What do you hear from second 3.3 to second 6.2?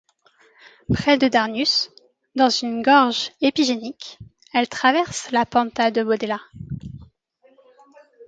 épigénique, elle traverse la pantà de